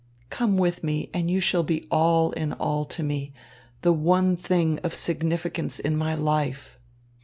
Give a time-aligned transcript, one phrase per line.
[0.31, 3.33] Come with me, and you shall be all in all to me,
[3.83, 6.79] the one thing of significance in my life."